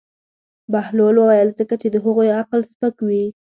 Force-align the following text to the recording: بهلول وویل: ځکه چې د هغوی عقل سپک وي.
بهلول 0.71 1.15
وویل: 1.19 1.49
ځکه 1.59 1.73
چې 1.81 1.87
د 1.91 1.95
هغوی 2.05 2.29
عقل 2.39 2.59
سپک 2.71 2.95
وي. 3.07 3.25